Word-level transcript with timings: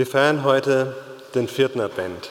Wir 0.00 0.06
feiern 0.06 0.44
heute 0.44 0.96
den 1.34 1.46
vierten 1.46 1.78
Advent. 1.78 2.30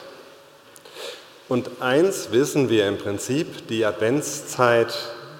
Und 1.48 1.70
eins 1.78 2.32
wissen 2.32 2.68
wir 2.68 2.88
im 2.88 2.98
Prinzip, 2.98 3.68
die 3.68 3.84
Adventszeit 3.84 4.92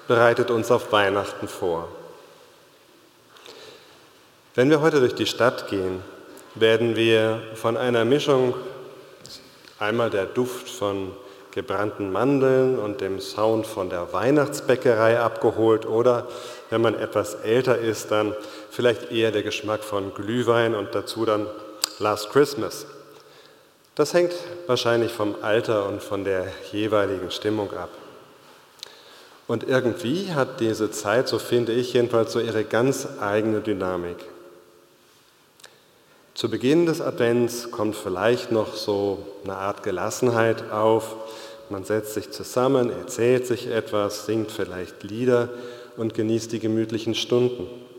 bereitet 0.06 0.52
uns 0.52 0.70
auf 0.70 0.92
Weihnachten 0.92 1.48
vor. 1.48 1.88
Wenn 4.54 4.70
wir 4.70 4.80
heute 4.80 5.00
durch 5.00 5.16
die 5.16 5.26
Stadt 5.26 5.66
gehen, 5.70 6.04
werden 6.54 6.94
wir 6.94 7.42
von 7.54 7.76
einer 7.76 8.04
Mischung, 8.04 8.54
einmal 9.80 10.10
der 10.10 10.26
Duft 10.26 10.68
von 10.68 11.10
gebrannten 11.50 12.12
Mandeln 12.12 12.78
und 12.78 13.00
dem 13.00 13.18
Sound 13.18 13.66
von 13.66 13.90
der 13.90 14.12
Weihnachtsbäckerei 14.12 15.18
abgeholt 15.18 15.84
oder, 15.84 16.28
wenn 16.68 16.80
man 16.80 16.94
etwas 16.94 17.34
älter 17.34 17.76
ist, 17.76 18.12
dann 18.12 18.36
vielleicht 18.70 19.10
eher 19.10 19.32
der 19.32 19.42
Geschmack 19.42 19.82
von 19.82 20.14
Glühwein 20.14 20.76
und 20.76 20.94
dazu 20.94 21.24
dann 21.24 21.48
Last 22.00 22.30
Christmas. 22.30 22.86
Das 23.94 24.14
hängt 24.14 24.32
wahrscheinlich 24.66 25.12
vom 25.12 25.34
Alter 25.42 25.86
und 25.86 26.02
von 26.02 26.24
der 26.24 26.46
jeweiligen 26.72 27.30
Stimmung 27.30 27.70
ab. 27.74 27.90
Und 29.46 29.68
irgendwie 29.68 30.32
hat 30.32 30.60
diese 30.60 30.90
Zeit, 30.90 31.28
so 31.28 31.38
finde 31.38 31.72
ich 31.72 31.92
jedenfalls, 31.92 32.32
so 32.32 32.40
ihre 32.40 32.64
ganz 32.64 33.06
eigene 33.20 33.60
Dynamik. 33.60 34.16
Zu 36.32 36.48
Beginn 36.48 36.86
des 36.86 37.02
Advents 37.02 37.70
kommt 37.70 37.96
vielleicht 37.96 38.50
noch 38.50 38.74
so 38.76 39.18
eine 39.44 39.56
Art 39.56 39.82
Gelassenheit 39.82 40.72
auf. 40.72 41.16
Man 41.68 41.84
setzt 41.84 42.14
sich 42.14 42.30
zusammen, 42.30 42.88
erzählt 42.88 43.46
sich 43.46 43.66
etwas, 43.66 44.24
singt 44.24 44.50
vielleicht 44.50 45.02
Lieder 45.02 45.50
und 45.98 46.14
genießt 46.14 46.50
die 46.50 46.60
gemütlichen 46.60 47.14
Stunden. 47.14 47.89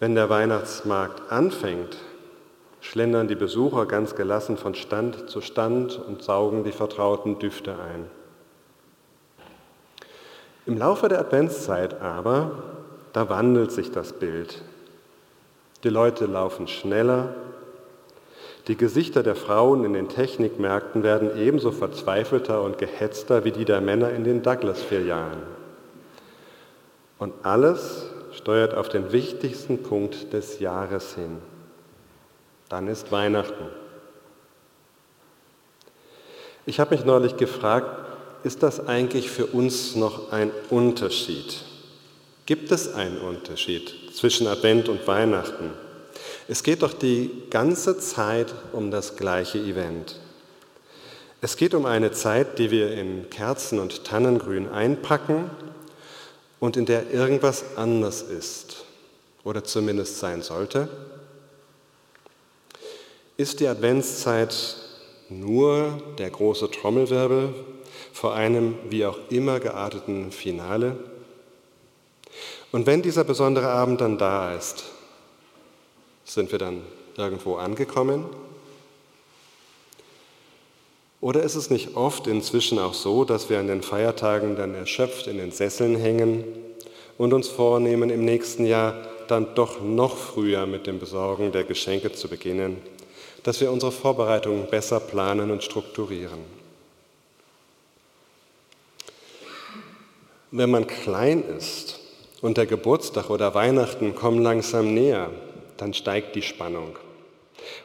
Wenn 0.00 0.14
der 0.14 0.30
Weihnachtsmarkt 0.30 1.30
anfängt, 1.30 1.98
schlendern 2.80 3.28
die 3.28 3.34
Besucher 3.34 3.84
ganz 3.84 4.14
gelassen 4.14 4.56
von 4.56 4.74
Stand 4.74 5.28
zu 5.28 5.42
Stand 5.42 5.98
und 5.98 6.22
saugen 6.22 6.64
die 6.64 6.72
vertrauten 6.72 7.38
Düfte 7.38 7.72
ein. 7.72 8.06
Im 10.64 10.78
Laufe 10.78 11.08
der 11.08 11.20
Adventszeit 11.20 12.00
aber, 12.00 12.62
da 13.12 13.28
wandelt 13.28 13.72
sich 13.72 13.90
das 13.90 14.14
Bild. 14.14 14.62
Die 15.84 15.90
Leute 15.90 16.24
laufen 16.24 16.66
schneller, 16.66 17.34
die 18.68 18.76
Gesichter 18.76 19.22
der 19.22 19.36
Frauen 19.36 19.84
in 19.84 19.92
den 19.92 20.08
Technikmärkten 20.08 21.02
werden 21.02 21.36
ebenso 21.36 21.72
verzweifelter 21.72 22.62
und 22.62 22.78
gehetzter 22.78 23.44
wie 23.44 23.52
die 23.52 23.66
der 23.66 23.82
Männer 23.82 24.10
in 24.10 24.24
den 24.24 24.42
Douglas-Filialen. 24.42 25.42
Und 27.18 27.34
alles 27.42 28.10
steuert 28.32 28.74
auf 28.74 28.88
den 28.88 29.12
wichtigsten 29.12 29.82
Punkt 29.82 30.32
des 30.32 30.60
Jahres 30.60 31.14
hin. 31.14 31.38
Dann 32.68 32.88
ist 32.88 33.10
Weihnachten. 33.10 33.66
Ich 36.66 36.78
habe 36.78 36.94
mich 36.94 37.04
neulich 37.04 37.36
gefragt, 37.36 38.06
ist 38.44 38.62
das 38.62 38.86
eigentlich 38.86 39.30
für 39.30 39.46
uns 39.46 39.96
noch 39.96 40.32
ein 40.32 40.50
Unterschied? 40.70 41.62
Gibt 42.46 42.70
es 42.72 42.94
einen 42.94 43.18
Unterschied 43.18 43.92
zwischen 44.14 44.46
Advent 44.46 44.88
und 44.88 45.06
Weihnachten? 45.06 45.72
Es 46.48 46.62
geht 46.62 46.82
doch 46.82 46.92
die 46.92 47.30
ganze 47.50 47.98
Zeit 47.98 48.54
um 48.72 48.90
das 48.90 49.16
gleiche 49.16 49.58
Event. 49.58 50.16
Es 51.40 51.56
geht 51.56 51.74
um 51.74 51.86
eine 51.86 52.12
Zeit, 52.12 52.58
die 52.58 52.70
wir 52.70 52.92
in 52.92 53.30
Kerzen 53.30 53.78
und 53.78 54.04
Tannengrün 54.04 54.68
einpacken 54.68 55.50
und 56.60 56.76
in 56.76 56.86
der 56.86 57.10
irgendwas 57.10 57.76
anders 57.76 58.22
ist 58.22 58.84
oder 59.42 59.64
zumindest 59.64 60.18
sein 60.18 60.42
sollte? 60.42 60.88
Ist 63.36 63.60
die 63.60 63.66
Adventszeit 63.66 64.76
nur 65.30 66.00
der 66.18 66.30
große 66.30 66.70
Trommelwirbel 66.70 67.54
vor 68.12 68.34
einem 68.34 68.76
wie 68.90 69.06
auch 69.06 69.18
immer 69.30 69.60
gearteten 69.60 70.30
Finale? 70.30 70.96
Und 72.70 72.86
wenn 72.86 73.02
dieser 73.02 73.24
besondere 73.24 73.68
Abend 73.68 74.00
dann 74.00 74.18
da 74.18 74.54
ist, 74.54 74.84
sind 76.24 76.52
wir 76.52 76.58
dann 76.58 76.82
irgendwo 77.16 77.56
angekommen? 77.56 78.26
Oder 81.20 81.42
ist 81.42 81.54
es 81.54 81.68
nicht 81.68 81.96
oft 81.96 82.26
inzwischen 82.26 82.78
auch 82.78 82.94
so, 82.94 83.24
dass 83.24 83.50
wir 83.50 83.58
an 83.58 83.66
den 83.66 83.82
Feiertagen 83.82 84.56
dann 84.56 84.74
erschöpft 84.74 85.26
in 85.26 85.36
den 85.36 85.50
Sesseln 85.50 85.96
hängen 85.96 86.44
und 87.18 87.34
uns 87.34 87.48
vornehmen, 87.48 88.08
im 88.08 88.24
nächsten 88.24 88.64
Jahr 88.64 88.94
dann 89.28 89.54
doch 89.54 89.82
noch 89.82 90.16
früher 90.16 90.66
mit 90.66 90.86
dem 90.86 90.98
Besorgen 90.98 91.52
der 91.52 91.64
Geschenke 91.64 92.12
zu 92.12 92.28
beginnen, 92.28 92.78
dass 93.42 93.60
wir 93.60 93.70
unsere 93.70 93.92
Vorbereitungen 93.92 94.66
besser 94.70 94.98
planen 94.98 95.50
und 95.50 95.62
strukturieren? 95.62 96.60
Wenn 100.50 100.70
man 100.70 100.86
klein 100.86 101.44
ist 101.56 102.00
und 102.40 102.56
der 102.56 102.66
Geburtstag 102.66 103.30
oder 103.30 103.54
Weihnachten 103.54 104.14
kommen 104.14 104.42
langsam 104.42 104.94
näher, 104.94 105.30
dann 105.76 105.94
steigt 105.94 106.34
die 106.34 106.42
Spannung. 106.42 106.96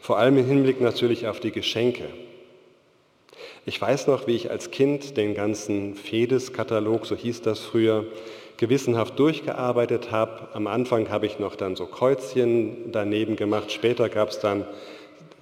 Vor 0.02 0.17
allem 0.17 0.38
im 0.38 0.47
Hinblick 0.47 0.81
natürlich 0.81 1.28
auf 1.28 1.40
die 1.40 1.52
Geschenke. 1.52 2.06
Ich 3.68 3.81
weiß 3.81 4.06
noch, 4.06 4.28
wie 4.28 4.36
ich 4.36 4.52
als 4.52 4.70
Kind 4.70 5.18
den 5.18 5.34
ganzen 5.34 5.96
Fedes-Katalog, 5.96 7.08
so 7.08 7.16
hieß 7.16 7.42
das 7.42 7.62
früher, 7.62 8.06
gewissenhaft 8.58 9.18
durchgearbeitet 9.18 10.12
habe. 10.12 10.50
Am 10.53 10.68
Anfang 10.68 11.09
habe 11.09 11.26
ich 11.26 11.40
noch 11.40 11.56
dann 11.56 11.76
so 11.76 11.88
Kreuzchen 11.88 12.92
daneben 12.92 13.36
gemacht. 13.36 13.72
Später 13.72 14.08
gab 14.08 14.30
es 14.30 14.40
dann 14.40 14.66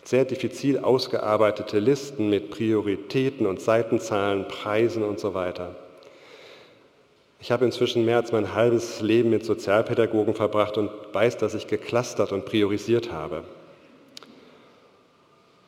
sehr 0.05 0.23
diffizil 0.23 0.79
ausgearbeitete 0.79 1.79
Listen 1.79 2.29
mit 2.29 2.49
Prioritäten 2.49 3.45
und 3.45 3.59
Seitenzahlen, 3.59 4.47
Preisen 4.47 5.03
und 5.03 5.19
so 5.19 5.33
weiter. 5.33 5.75
Ich 7.41 7.51
habe 7.51 7.65
inzwischen 7.65 8.05
mehr 8.05 8.17
als 8.17 8.31
mein 8.31 8.53
halbes 8.53 9.01
Leben 9.01 9.31
mit 9.31 9.43
Sozialpädagogen 9.43 10.33
verbracht 10.33 10.77
und 10.77 10.89
weiß, 11.11 11.35
dass 11.35 11.55
ich 11.55 11.67
geklustert 11.67 12.31
und 12.31 12.45
priorisiert 12.45 13.11
habe. 13.11 13.43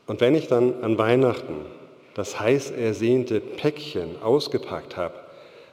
Und 0.07 0.21
wenn 0.21 0.35
ich 0.35 0.47
dann 0.47 0.81
an 0.83 0.97
Weihnachten 0.97 1.65
das 2.15 2.39
heiß 2.39 2.71
ersehnte 2.71 3.39
Päckchen 3.39 4.21
ausgepackt 4.23 4.97
habe, 4.97 5.13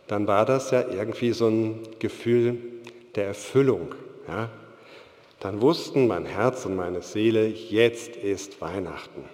dann 0.08 0.26
war 0.26 0.44
das 0.44 0.70
ja 0.72 0.84
irgendwie 0.86 1.32
so 1.32 1.48
ein 1.48 1.78
Gefühl 2.00 2.58
der 3.14 3.26
Erfüllung. 3.26 3.94
Ja? 4.28 4.50
Dann 5.40 5.62
wussten 5.62 6.06
mein 6.06 6.26
Herz 6.26 6.66
und 6.66 6.76
meine 6.76 7.00
Seele, 7.00 7.46
jetzt 7.46 8.16
ist 8.16 8.60
Weihnachten. 8.60 9.24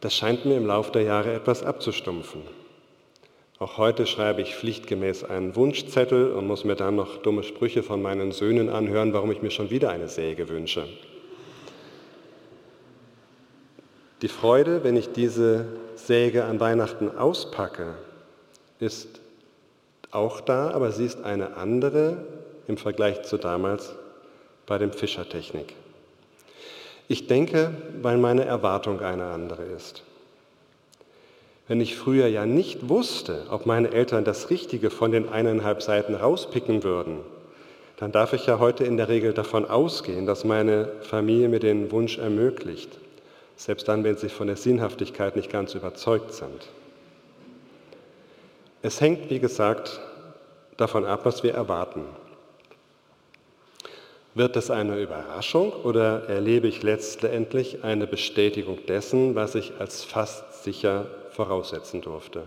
Das 0.00 0.14
scheint 0.14 0.44
mir 0.44 0.56
im 0.56 0.66
Laufe 0.66 0.92
der 0.92 1.02
Jahre 1.02 1.32
etwas 1.32 1.62
abzustumpfen. 1.62 2.42
Auch 3.58 3.78
heute 3.78 4.06
schreibe 4.06 4.42
ich 4.42 4.54
pflichtgemäß 4.54 5.24
einen 5.24 5.56
Wunschzettel 5.56 6.32
und 6.32 6.46
muss 6.46 6.64
mir 6.64 6.74
dann 6.74 6.96
noch 6.96 7.18
dumme 7.18 7.42
Sprüche 7.42 7.82
von 7.82 8.02
meinen 8.02 8.32
Söhnen 8.32 8.68
anhören, 8.68 9.12
warum 9.12 9.30
ich 9.30 9.42
mir 9.42 9.50
schon 9.50 9.70
wieder 9.70 9.90
eine 9.90 10.08
Säge 10.08 10.48
wünsche. 10.48 10.86
Die 14.24 14.28
Freude, 14.28 14.82
wenn 14.84 14.96
ich 14.96 15.12
diese 15.12 15.66
Säge 15.96 16.46
an 16.46 16.58
Weihnachten 16.58 17.14
auspacke, 17.14 17.92
ist 18.80 19.20
auch 20.12 20.40
da, 20.40 20.70
aber 20.70 20.92
sie 20.92 21.04
ist 21.04 21.22
eine 21.22 21.58
andere 21.58 22.24
im 22.66 22.78
Vergleich 22.78 23.24
zu 23.24 23.36
damals 23.36 23.94
bei 24.64 24.78
dem 24.78 24.92
Fischertechnik. 24.92 25.74
Ich 27.06 27.26
denke, 27.26 27.72
weil 28.00 28.16
meine 28.16 28.46
Erwartung 28.46 29.00
eine 29.00 29.26
andere 29.26 29.62
ist. 29.62 30.04
Wenn 31.68 31.82
ich 31.82 31.94
früher 31.94 32.26
ja 32.26 32.46
nicht 32.46 32.88
wusste, 32.88 33.44
ob 33.50 33.66
meine 33.66 33.92
Eltern 33.92 34.24
das 34.24 34.48
Richtige 34.48 34.88
von 34.88 35.12
den 35.12 35.28
eineinhalb 35.28 35.82
Seiten 35.82 36.14
rauspicken 36.14 36.82
würden, 36.82 37.18
dann 37.98 38.10
darf 38.10 38.32
ich 38.32 38.46
ja 38.46 38.58
heute 38.58 38.84
in 38.84 38.96
der 38.96 39.10
Regel 39.10 39.34
davon 39.34 39.66
ausgehen, 39.66 40.24
dass 40.24 40.44
meine 40.44 40.88
Familie 41.02 41.50
mir 41.50 41.60
den 41.60 41.92
Wunsch 41.92 42.16
ermöglicht 42.16 42.88
selbst 43.56 43.88
dann, 43.88 44.04
wenn 44.04 44.16
sie 44.16 44.28
von 44.28 44.46
der 44.46 44.56
Sinnhaftigkeit 44.56 45.36
nicht 45.36 45.50
ganz 45.50 45.74
überzeugt 45.74 46.32
sind. 46.32 46.68
Es 48.82 49.00
hängt, 49.00 49.30
wie 49.30 49.38
gesagt, 49.38 50.00
davon 50.76 51.04
ab, 51.04 51.20
was 51.24 51.42
wir 51.42 51.54
erwarten. 51.54 52.04
Wird 54.34 54.56
es 54.56 54.70
eine 54.70 55.00
Überraschung 55.00 55.72
oder 55.72 56.28
erlebe 56.28 56.66
ich 56.66 56.82
letztendlich 56.82 57.84
eine 57.84 58.06
Bestätigung 58.06 58.84
dessen, 58.86 59.36
was 59.36 59.54
ich 59.54 59.72
als 59.78 60.02
fast 60.02 60.64
sicher 60.64 61.06
voraussetzen 61.30 62.02
durfte? 62.02 62.42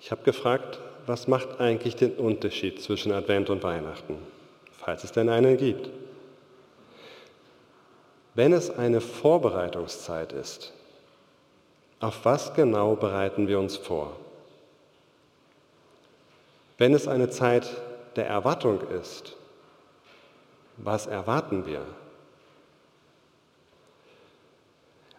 Ich 0.00 0.12
habe 0.12 0.22
gefragt, 0.22 0.78
was 1.06 1.26
macht 1.26 1.60
eigentlich 1.60 1.96
den 1.96 2.12
Unterschied 2.12 2.80
zwischen 2.80 3.10
Advent 3.12 3.50
und 3.50 3.62
Weihnachten, 3.64 4.16
falls 4.78 5.02
es 5.02 5.12
denn 5.12 5.28
einen 5.28 5.56
gibt? 5.56 5.90
Wenn 8.40 8.54
es 8.54 8.70
eine 8.70 9.02
Vorbereitungszeit 9.02 10.32
ist, 10.32 10.72
auf 12.00 12.24
was 12.24 12.54
genau 12.54 12.96
bereiten 12.96 13.48
wir 13.48 13.58
uns 13.58 13.76
vor? 13.76 14.16
Wenn 16.78 16.94
es 16.94 17.06
eine 17.06 17.28
Zeit 17.28 17.68
der 18.16 18.26
Erwartung 18.26 18.80
ist, 18.98 19.36
Was 20.78 21.06
erwarten 21.06 21.66
wir? 21.66 21.82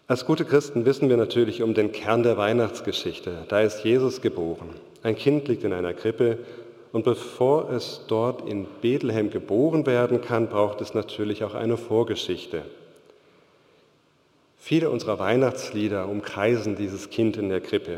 Als 0.07 0.25
gute 0.25 0.44
Christen 0.44 0.85
wissen 0.85 1.07
wir 1.07 1.18
natürlich 1.18 1.62
um 1.62 1.75
den 1.75 1.91
Kern 1.91 2.23
der 2.23 2.38
Weihnachtsgeschichte. 2.38 3.45
Da 3.50 3.62
ist 3.62 3.83
Jesus 3.83 4.21
geboren. 4.21 4.71
Ein 5.03 5.15
Kind 5.15 5.47
liegt 5.47 5.63
in 5.63 5.73
einer 5.73 5.94
Krippe 5.94 6.39
und 6.91 7.06
bevor 7.06 7.69
es 7.69 8.01
dort 8.07 8.50
in 8.50 8.65
Bethlehem 8.81 9.29
geboren 9.29 9.85
werden 9.85 10.21
kann, 10.21 10.50
braucht 10.50 10.81
es 10.81 10.95
natürlich 10.95 11.44
auch 11.44 11.53
eine 11.53 11.77
Vorgeschichte. 11.77 12.63
Viele 14.63 14.92
unserer 14.92 15.18
Weihnachtslieder 15.18 16.08
umkreisen 16.08 16.75
dieses 16.75 17.10
Kind 17.10 17.36
in 17.36 17.50
der 17.50 17.62
Krippe. 17.62 17.98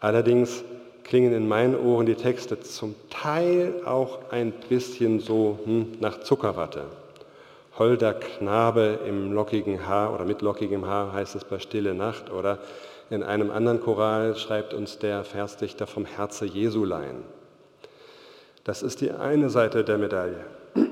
Allerdings 0.00 0.64
klingen 1.04 1.32
in 1.32 1.46
meinen 1.46 1.76
Ohren 1.76 2.06
die 2.06 2.16
Texte 2.16 2.58
zum 2.58 2.96
Teil 3.08 3.74
auch 3.84 4.32
ein 4.32 4.52
bisschen 4.68 5.20
so 5.20 5.60
hm, 5.64 5.92
nach 6.00 6.22
Zuckerwatte. 6.22 6.86
Holder 7.78 8.14
Knabe 8.14 8.98
im 9.06 9.32
lockigen 9.32 9.86
Haar 9.86 10.12
oder 10.12 10.24
mit 10.24 10.42
lockigem 10.42 10.86
Haar 10.86 11.12
heißt 11.12 11.36
es 11.36 11.44
bei 11.44 11.60
Stille 11.60 11.94
Nacht 11.94 12.32
oder 12.32 12.58
in 13.08 13.22
einem 13.22 13.52
anderen 13.52 13.80
Choral 13.80 14.34
schreibt 14.34 14.74
uns 14.74 14.98
der 14.98 15.22
Versdichter 15.22 15.86
vom 15.86 16.04
Herze 16.04 16.46
Jesulein. 16.46 17.22
Das 18.64 18.82
ist 18.82 19.02
die 19.02 19.12
eine 19.12 19.50
Seite 19.50 19.84
der 19.84 19.98
Medaille. 19.98 20.44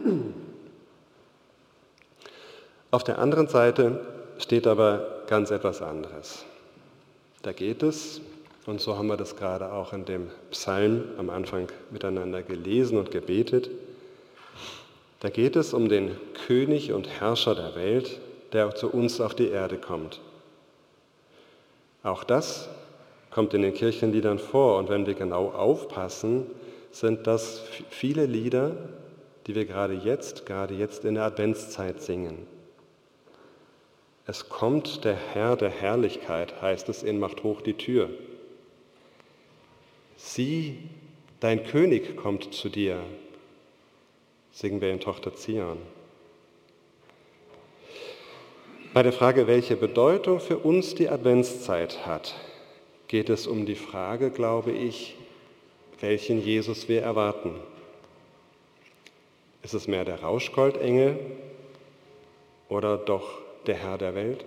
Auf 2.93 3.03
der 3.03 3.19
anderen 3.19 3.49
Seite 3.49 4.18
steht 4.39 4.67
aber 4.67 5.23
ganz 5.27 5.51
etwas 5.51 5.83
anderes. 5.83 6.45
Da 7.43 7.53
geht 7.53 7.83
es, 7.83 8.21
und 8.67 8.81
so 8.81 8.97
haben 8.97 9.09
wir 9.09 9.17
das 9.17 9.37
gerade 9.37 9.73
auch 9.73 9.93
in 9.93 10.05
dem 10.05 10.29
Psalm 10.51 11.05
am 11.19 11.31
Anfang 11.31 11.69
miteinander 11.91 12.43
gelesen 12.43 12.99
und 12.99 13.11
gebetet, 13.11 13.71
da 15.21 15.31
geht 15.31 15.57
es 15.57 15.75
um 15.75 15.89
den 15.89 16.17
König 16.47 16.93
und 16.93 17.09
Herrscher 17.09 17.55
der 17.55 17.75
Welt, 17.75 18.21
der 18.53 18.75
zu 18.75 18.89
uns 18.89 19.21
auf 19.21 19.35
die 19.35 19.49
Erde 19.49 19.77
kommt. 19.77 20.21
Auch 22.03 22.25
das 22.25 22.69
kommt 23.31 23.53
in 23.55 23.63
den 23.63 23.75
Kirchenliedern 23.75 24.39
vor 24.39 24.79
und 24.79 24.89
wenn 24.89 25.07
wir 25.07 25.15
genau 25.15 25.51
aufpassen, 25.51 26.47
sind 26.93 27.27
das 27.27 27.63
viele 27.91 28.27
Lieder, 28.27 28.77
die 29.47 29.55
wir 29.55 29.65
gerade 29.65 29.95
jetzt, 29.95 30.47
gerade 30.47 30.75
jetzt 30.75 31.05
in 31.05 31.15
der 31.15 31.25
Adventszeit 31.25 32.01
singen. 32.01 32.47
Es 34.29 34.51
kommt 34.51 35.07
der 35.07 35.17
Herr 35.17 35.57
der 35.57 35.71
Herrlichkeit, 35.71 36.61
heißt 36.61 36.91
es 36.91 37.03
in 37.03 37.19
Macht 37.19 37.45
hoch 37.45 37.63
die 37.63 37.73
Tür. 37.73 38.11
Sieh, 40.19 40.77
dein 41.41 41.65
König 41.65 42.15
kommt 42.15 42.53
zu 42.53 42.69
dir, 42.69 43.01
singen 44.53 44.83
wir 44.83 44.93
in 44.93 45.01
Tochter 45.01 45.35
Zion. 45.35 45.79
Bei 48.93 49.03
der 49.03 49.15
Frage, 49.15 49.47
welche 49.47 49.77
Bedeutung 49.77 50.41
für 50.41 50.59
uns 50.59 50.95
die 50.95 51.09
Adventszeit 51.09 52.05
hat, 52.05 52.35
geht 53.07 53.31
es 53.31 53.47
um 53.47 53.65
die 53.65 53.77
Frage, 53.77 54.31
glaube 54.31 54.73
ich, 54.73 55.17
welchen 56.01 56.45
Jesus 56.45 56.87
wir 56.87 57.01
erwarten. 57.01 57.55
Ist 59.63 59.73
es 59.73 59.89
mehr 59.89 60.05
der 60.05 60.21
Rauschgoldengel 60.21 61.19
oder 62.69 62.99
doch 62.99 63.48
der 63.67 63.77
Herr 63.77 63.99
der 63.99 64.15
Welt? 64.15 64.45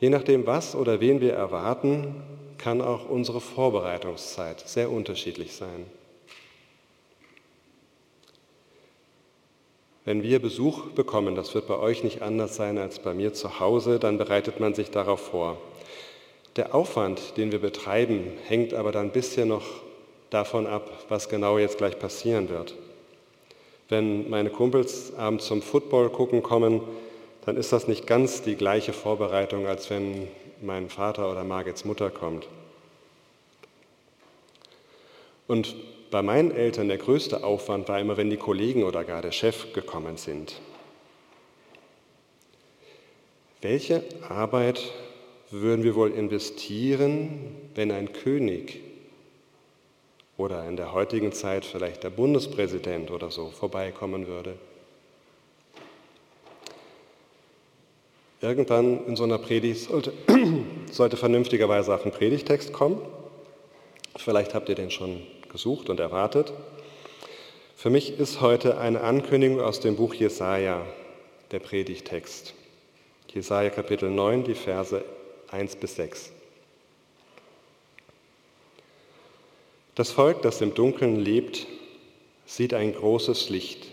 Je 0.00 0.08
nachdem, 0.08 0.46
was 0.46 0.74
oder 0.74 1.00
wen 1.00 1.20
wir 1.20 1.34
erwarten, 1.34 2.22
kann 2.56 2.80
auch 2.80 3.08
unsere 3.08 3.40
Vorbereitungszeit 3.40 4.60
sehr 4.60 4.90
unterschiedlich 4.90 5.54
sein. 5.54 5.86
Wenn 10.04 10.22
wir 10.22 10.40
Besuch 10.40 10.86
bekommen, 10.90 11.34
das 11.34 11.54
wird 11.54 11.68
bei 11.68 11.78
euch 11.78 12.02
nicht 12.02 12.22
anders 12.22 12.56
sein 12.56 12.78
als 12.78 12.98
bei 12.98 13.14
mir 13.14 13.34
zu 13.34 13.60
Hause, 13.60 13.98
dann 13.98 14.18
bereitet 14.18 14.58
man 14.58 14.74
sich 14.74 14.90
darauf 14.90 15.20
vor. 15.20 15.58
Der 16.56 16.74
Aufwand, 16.74 17.36
den 17.36 17.52
wir 17.52 17.60
betreiben, 17.60 18.32
hängt 18.46 18.74
aber 18.74 18.92
dann 18.92 19.10
bisschen 19.12 19.48
noch 19.48 19.66
davon 20.30 20.66
ab, 20.66 20.90
was 21.08 21.28
genau 21.28 21.58
jetzt 21.58 21.78
gleich 21.78 21.98
passieren 21.98 22.48
wird. 22.48 22.74
Wenn 23.90 24.30
meine 24.30 24.50
Kumpels 24.50 25.12
abends 25.16 25.46
zum 25.46 25.62
Football 25.62 26.10
gucken 26.10 26.44
kommen, 26.44 26.80
dann 27.44 27.56
ist 27.56 27.72
das 27.72 27.88
nicht 27.88 28.06
ganz 28.06 28.40
die 28.40 28.54
gleiche 28.54 28.92
Vorbereitung, 28.92 29.66
als 29.66 29.90
wenn 29.90 30.28
mein 30.62 30.88
Vater 30.88 31.30
oder 31.30 31.42
Margits 31.42 31.84
Mutter 31.84 32.08
kommt. 32.08 32.46
Und 35.48 35.74
bei 36.12 36.22
meinen 36.22 36.52
Eltern 36.52 36.86
der 36.86 36.98
größte 36.98 37.42
Aufwand 37.42 37.88
war 37.88 37.98
immer, 37.98 38.16
wenn 38.16 38.30
die 38.30 38.36
Kollegen 38.36 38.84
oder 38.84 39.02
gar 39.02 39.22
der 39.22 39.32
Chef 39.32 39.72
gekommen 39.72 40.16
sind. 40.16 40.60
Welche 43.60 44.04
Arbeit 44.28 44.92
würden 45.50 45.82
wir 45.82 45.96
wohl 45.96 46.12
investieren, 46.12 47.56
wenn 47.74 47.90
ein 47.90 48.12
König 48.12 48.89
oder 50.40 50.66
in 50.66 50.76
der 50.76 50.94
heutigen 50.94 51.32
Zeit 51.32 51.66
vielleicht 51.66 52.02
der 52.02 52.08
Bundespräsident 52.08 53.10
oder 53.10 53.30
so 53.30 53.50
vorbeikommen 53.50 54.26
würde? 54.26 54.54
Irgendwann 58.40 59.06
in 59.06 59.16
so 59.16 59.24
einer 59.24 59.36
Predigt 59.36 59.82
sollte, 59.82 60.14
sollte 60.90 61.18
vernünftigerweise 61.18 61.94
auch 61.94 62.06
ein 62.06 62.10
Predigtext 62.10 62.72
kommen. 62.72 63.02
Vielleicht 64.16 64.54
habt 64.54 64.70
ihr 64.70 64.74
den 64.74 64.90
schon 64.90 65.20
gesucht 65.52 65.90
und 65.90 66.00
erwartet. 66.00 66.54
Für 67.76 67.90
mich 67.90 68.18
ist 68.18 68.40
heute 68.40 68.78
eine 68.78 69.02
Ankündigung 69.02 69.60
aus 69.60 69.80
dem 69.80 69.96
Buch 69.96 70.14
Jesaja 70.14 70.86
der 71.50 71.58
Predigtext. 71.58 72.54
Jesaja 73.28 73.68
Kapitel 73.68 74.08
9, 74.10 74.44
die 74.44 74.54
Verse 74.54 75.04
1 75.50 75.76
bis 75.76 75.96
6. 75.96 76.32
Das 80.00 80.12
Volk, 80.12 80.40
das 80.40 80.62
im 80.62 80.72
Dunkeln 80.72 81.16
lebt, 81.16 81.66
sieht 82.46 82.72
ein 82.72 82.94
großes 82.94 83.50
Licht. 83.50 83.86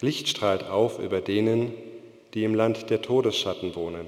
Licht 0.00 0.26
strahlt 0.26 0.64
auf 0.64 0.98
über 0.98 1.20
denen, 1.20 1.72
die 2.34 2.42
im 2.42 2.56
Land 2.56 2.90
der 2.90 3.00
Todesschatten 3.00 3.76
wohnen. 3.76 4.04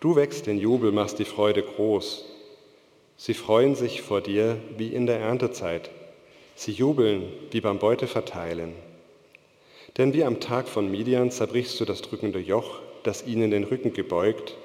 Du 0.00 0.16
wächst 0.16 0.48
den 0.48 0.58
Jubel, 0.58 0.90
machst 0.90 1.20
die 1.20 1.24
Freude 1.24 1.62
groß. 1.62 2.24
Sie 3.16 3.34
freuen 3.34 3.76
sich 3.76 4.02
vor 4.02 4.22
dir 4.22 4.56
wie 4.76 4.88
in 4.88 5.06
der 5.06 5.20
Erntezeit. 5.20 5.90
Sie 6.56 6.72
jubeln 6.72 7.32
wie 7.52 7.60
beim 7.60 7.78
Beuteverteilen. 7.78 8.72
Denn 9.98 10.14
wie 10.14 10.24
am 10.24 10.40
Tag 10.40 10.66
von 10.66 10.90
Midian 10.90 11.30
zerbrichst 11.30 11.78
du 11.78 11.84
das 11.84 12.02
drückende 12.02 12.40
Joch, 12.40 12.80
das 13.04 13.24
ihnen 13.24 13.52
den 13.52 13.62
Rücken 13.62 13.92
gebeugt, 13.92 14.56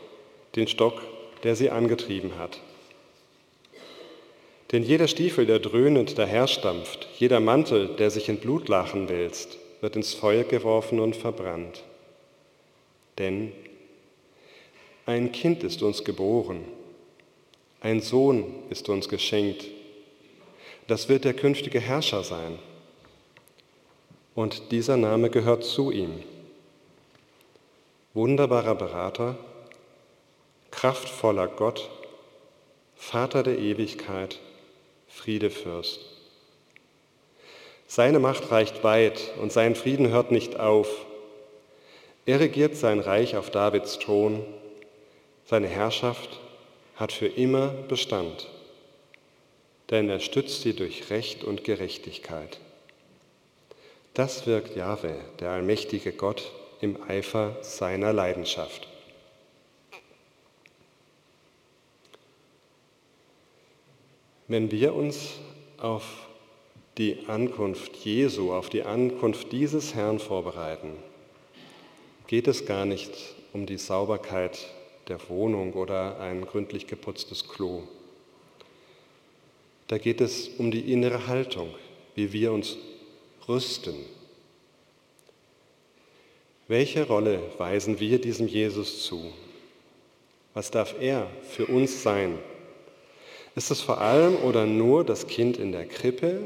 den 0.55 0.67
Stock, 0.67 1.03
der 1.43 1.55
sie 1.55 1.69
angetrieben 1.69 2.39
hat. 2.39 2.59
Denn 4.73 4.81
jeder 4.81 5.07
Stiefel, 5.07 5.45
der 5.45 5.59
dröhnend 5.59 6.17
daherstampft, 6.17 7.07
jeder 7.19 7.39
Mantel, 7.39 7.89
der 7.89 8.09
sich 8.09 8.27
in 8.27 8.37
Blutlachen 8.37 9.07
wälzt, 9.07 9.59
wird 9.81 9.95
ins 9.95 10.15
Feuer 10.15 10.43
geworfen 10.43 10.99
und 10.99 11.15
verbrannt. 11.15 11.83
Denn 13.19 13.51
ein 15.05 15.31
Kind 15.31 15.63
ist 15.63 15.83
uns 15.83 16.03
geboren, 16.03 16.65
ein 17.81 18.01
Sohn 18.01 18.45
ist 18.71 18.89
uns 18.89 19.09
geschenkt. 19.09 19.65
Das 20.87 21.07
wird 21.07 21.23
der 21.23 21.35
künftige 21.35 21.79
Herrscher 21.79 22.23
sein. 22.23 22.57
Und 24.33 24.71
dieser 24.71 24.97
Name 24.97 25.29
gehört 25.29 25.63
zu 25.63 25.91
ihm. 25.91 26.23
Wunderbarer 28.15 28.73
Berater, 28.73 29.37
kraftvoller 30.71 31.47
Gott, 31.47 31.91
Vater 32.95 33.43
der 33.43 33.59
Ewigkeit, 33.59 34.39
Friedefürst. 35.13 36.01
Seine 37.87 38.19
Macht 38.19 38.51
reicht 38.51 38.83
weit 38.83 39.33
und 39.39 39.51
sein 39.51 39.75
Frieden 39.75 40.09
hört 40.09 40.31
nicht 40.31 40.59
auf. 40.59 41.05
Er 42.25 42.39
regiert 42.39 42.75
sein 42.75 42.99
Reich 42.99 43.37
auf 43.37 43.51
Davids 43.51 43.99
Thron. 43.99 44.43
Seine 45.45 45.67
Herrschaft 45.67 46.39
hat 46.95 47.11
für 47.11 47.27
immer 47.27 47.67
Bestand, 47.67 48.49
denn 49.91 50.09
er 50.09 50.19
stützt 50.19 50.61
sie 50.61 50.73
durch 50.73 51.09
Recht 51.09 51.43
und 51.43 51.63
Gerechtigkeit. 51.63 52.59
Das 54.13 54.47
wirkt 54.47 54.75
Jahwe, 54.75 55.15
der 55.39 55.51
allmächtige 55.51 56.11
Gott, 56.13 56.51
im 56.81 57.01
Eifer 57.07 57.57
seiner 57.61 58.13
Leidenschaft. 58.13 58.87
Wenn 64.53 64.69
wir 64.69 64.93
uns 64.93 65.39
auf 65.79 66.27
die 66.99 67.25
Ankunft 67.25 67.95
Jesu, 68.05 68.53
auf 68.53 68.69
die 68.69 68.83
Ankunft 68.83 69.51
dieses 69.51 69.95
Herrn 69.95 70.19
vorbereiten, 70.19 70.91
geht 72.27 72.47
es 72.47 72.67
gar 72.67 72.85
nicht 72.85 73.11
um 73.51 73.65
die 73.65 73.79
Sauberkeit 73.79 74.59
der 75.07 75.17
Wohnung 75.27 75.73
oder 75.73 76.19
ein 76.19 76.45
gründlich 76.45 76.85
geputztes 76.85 77.49
Klo. 77.49 77.81
Da 79.87 79.97
geht 79.97 80.21
es 80.21 80.49
um 80.49 80.69
die 80.69 80.93
innere 80.93 81.25
Haltung, 81.25 81.73
wie 82.13 82.31
wir 82.31 82.53
uns 82.53 82.77
rüsten. 83.49 83.95
Welche 86.67 87.07
Rolle 87.07 87.41
weisen 87.57 87.99
wir 87.99 88.21
diesem 88.21 88.47
Jesus 88.47 89.03
zu? 89.03 89.33
Was 90.53 90.69
darf 90.69 90.93
er 91.01 91.25
für 91.41 91.65
uns 91.65 92.03
sein? 92.03 92.37
Ist 93.55 93.69
es 93.69 93.81
vor 93.81 94.01
allem 94.01 94.37
oder 94.37 94.65
nur 94.65 95.03
das 95.03 95.27
Kind 95.27 95.57
in 95.57 95.71
der 95.71 95.85
Krippe 95.85 96.39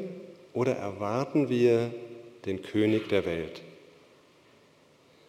oder 0.54 0.74
erwarten 0.74 1.50
wir 1.50 1.92
den 2.46 2.62
König 2.62 3.08
der 3.08 3.26
Welt? 3.26 3.62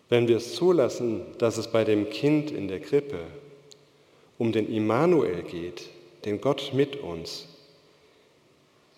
Wenn 0.08 0.26
wir 0.26 0.38
es 0.38 0.54
zulassen, 0.54 1.20
dass 1.38 1.56
es 1.56 1.68
bei 1.68 1.84
dem 1.84 2.10
Kind 2.10 2.50
in 2.50 2.66
der 2.66 2.80
Krippe 2.80 3.18
um 4.38 4.52
den 4.52 4.72
Immanuel 4.72 5.42
geht, 5.42 5.90
den 6.24 6.40
Gott 6.40 6.72
mit 6.72 6.96
uns, 6.96 7.46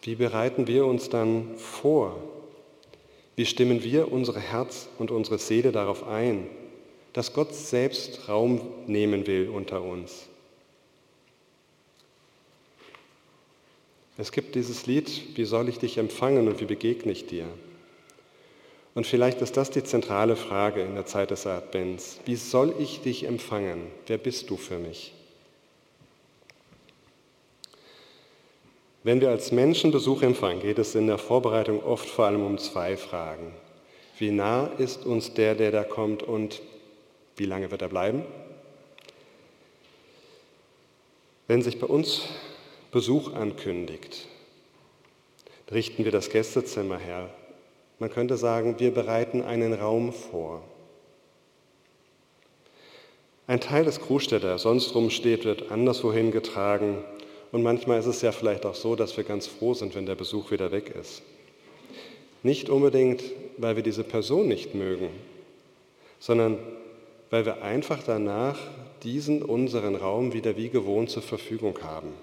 wie 0.02 0.14
bereiten 0.14 0.66
wir 0.66 0.86
uns 0.86 1.10
dann 1.10 1.56
vor? 1.56 2.16
Wie 3.36 3.44
stimmen 3.44 3.84
wir 3.84 4.10
unsere 4.10 4.40
Herz 4.40 4.88
und 4.98 5.10
unsere 5.10 5.38
Seele 5.38 5.72
darauf 5.72 6.06
ein, 6.06 6.46
dass 7.12 7.34
Gott 7.34 7.54
selbst 7.54 8.28
Raum 8.28 8.62
nehmen 8.86 9.26
will 9.26 9.50
unter 9.50 9.82
uns? 9.82 10.29
Es 14.20 14.32
gibt 14.32 14.54
dieses 14.54 14.84
Lied, 14.84 15.38
wie 15.38 15.46
soll 15.46 15.70
ich 15.70 15.78
dich 15.78 15.96
empfangen 15.96 16.46
und 16.46 16.60
wie 16.60 16.66
begegne 16.66 17.10
ich 17.10 17.24
dir? 17.24 17.46
Und 18.94 19.06
vielleicht 19.06 19.40
ist 19.40 19.56
das 19.56 19.70
die 19.70 19.82
zentrale 19.82 20.36
Frage 20.36 20.82
in 20.82 20.94
der 20.94 21.06
Zeit 21.06 21.30
des 21.30 21.46
Advents. 21.46 22.20
Wie 22.26 22.36
soll 22.36 22.74
ich 22.78 23.00
dich 23.00 23.24
empfangen? 23.24 23.86
Wer 24.06 24.18
bist 24.18 24.50
du 24.50 24.58
für 24.58 24.76
mich? 24.76 25.14
Wenn 29.04 29.22
wir 29.22 29.30
als 29.30 29.52
Menschen 29.52 29.90
Besuch 29.90 30.20
empfangen, 30.20 30.60
geht 30.60 30.78
es 30.78 30.94
in 30.94 31.06
der 31.06 31.16
Vorbereitung 31.16 31.82
oft 31.82 32.06
vor 32.06 32.26
allem 32.26 32.44
um 32.44 32.58
zwei 32.58 32.98
Fragen. 32.98 33.54
Wie 34.18 34.32
nah 34.32 34.66
ist 34.76 35.06
uns 35.06 35.32
der, 35.32 35.54
der 35.54 35.70
da 35.70 35.82
kommt 35.82 36.22
und 36.22 36.60
wie 37.36 37.46
lange 37.46 37.70
wird 37.70 37.80
er 37.80 37.88
bleiben? 37.88 38.24
Wenn 41.48 41.62
sich 41.62 41.80
bei 41.80 41.86
uns 41.86 42.28
Besuch 42.90 43.34
ankündigt, 43.34 44.26
richten 45.70 46.04
wir 46.04 46.10
das 46.10 46.28
Gästezimmer 46.28 46.98
her. 46.98 47.30
Man 48.00 48.10
könnte 48.10 48.36
sagen, 48.36 48.80
wir 48.80 48.92
bereiten 48.92 49.42
einen 49.42 49.74
Raum 49.74 50.12
vor. 50.12 50.64
Ein 53.46 53.60
Teil 53.60 53.84
des 53.84 54.00
Krus, 54.00 54.26
der 54.26 54.40
da 54.40 54.58
sonst 54.58 54.92
rumsteht, 54.94 55.44
wird 55.44 55.70
anderswohin 55.70 56.32
getragen. 56.32 57.04
Und 57.52 57.62
manchmal 57.62 58.00
ist 58.00 58.06
es 58.06 58.22
ja 58.22 58.32
vielleicht 58.32 58.66
auch 58.66 58.74
so, 58.74 58.96
dass 58.96 59.16
wir 59.16 59.22
ganz 59.22 59.46
froh 59.46 59.74
sind, 59.74 59.94
wenn 59.94 60.06
der 60.06 60.16
Besuch 60.16 60.50
wieder 60.50 60.72
weg 60.72 60.92
ist. 61.00 61.22
Nicht 62.42 62.70
unbedingt, 62.70 63.22
weil 63.56 63.76
wir 63.76 63.84
diese 63.84 64.02
Person 64.02 64.48
nicht 64.48 64.74
mögen, 64.74 65.10
sondern 66.18 66.58
weil 67.30 67.46
wir 67.46 67.62
einfach 67.62 68.02
danach 68.04 68.58
diesen 69.04 69.42
unseren 69.42 69.94
Raum 69.94 70.32
wieder 70.32 70.56
wie 70.56 70.70
gewohnt 70.70 71.10
zur 71.10 71.22
Verfügung 71.22 71.82
haben. 71.82 72.14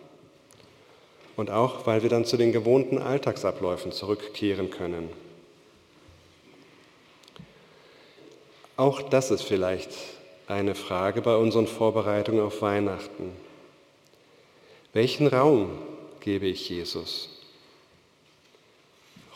Und 1.37 1.51
auch, 1.51 1.87
weil 1.87 2.03
wir 2.03 2.09
dann 2.09 2.25
zu 2.25 2.35
den 2.35 2.51
gewohnten 2.51 2.97
Alltagsabläufen 2.97 3.93
zurückkehren 3.93 4.69
können. 4.69 5.09
Auch 8.75 9.01
das 9.01 9.31
ist 9.31 9.43
vielleicht 9.43 9.89
eine 10.47 10.75
Frage 10.75 11.21
bei 11.21 11.35
unseren 11.35 11.67
Vorbereitungen 11.67 12.41
auf 12.41 12.61
Weihnachten. 12.61 13.31
Welchen 14.93 15.27
Raum 15.27 15.69
gebe 16.21 16.47
ich 16.47 16.69
Jesus? 16.69 17.29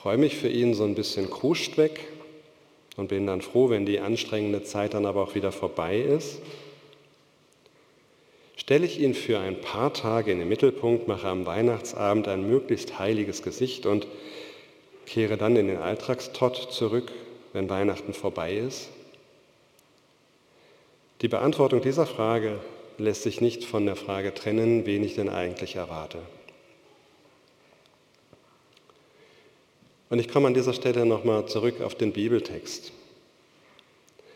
Räume 0.04 0.26
ich 0.26 0.36
für 0.36 0.50
ihn 0.50 0.74
so 0.74 0.84
ein 0.84 0.96
bisschen 0.96 1.30
Kruscht 1.30 1.78
weg 1.78 2.08
und 2.98 3.10
bin 3.10 3.28
dann 3.28 3.42
froh, 3.42 3.70
wenn 3.70 3.86
die 3.86 4.00
anstrengende 4.00 4.64
Zeit 4.64 4.96
dann 4.96 5.06
aber 5.06 5.22
auch 5.22 5.36
wieder 5.36 5.52
vorbei 5.52 6.00
ist? 6.00 6.40
Stelle 8.62 8.86
ich 8.86 9.00
ihn 9.00 9.16
für 9.16 9.40
ein 9.40 9.60
paar 9.60 9.92
Tage 9.92 10.32
in 10.32 10.38
den 10.38 10.48
Mittelpunkt, 10.48 11.08
mache 11.08 11.28
am 11.28 11.48
Weihnachtsabend 11.48 12.28
ein 12.28 12.48
möglichst 12.48 13.00
heiliges 13.00 13.42
Gesicht 13.42 13.88
und 13.88 14.06
kehre 15.08 15.36
dann 15.36 15.56
in 15.56 15.66
den 15.66 15.78
Alltagstrott 15.78 16.72
zurück, 16.72 17.12
wenn 17.54 17.72
Weihnachten 17.72 18.14
vorbei 18.14 18.54
ist? 18.54 18.90
Die 21.22 21.28
Beantwortung 21.28 21.82
dieser 21.82 22.06
Frage 22.06 22.60
lässt 23.00 23.24
sich 23.24 23.42
nicht 23.42 23.64
von 23.64 23.88
der 23.88 23.96
Frage 23.96 24.32
trennen, 24.32 24.86
wen 24.86 25.04
ich 25.04 25.16
denn 25.16 25.30
eigentlich 25.30 25.76
erwarte. 25.76 26.20
Und 30.12 30.20
ich 30.20 30.28
komme 30.28 30.46
an 30.46 30.54
dieser 30.54 30.76
Stelle 30.76 31.08
nochmal 31.08 31.48
zurück 31.48 31.82
auf 31.82 31.96
den 31.96 32.14
Bibeltext. 32.14 32.92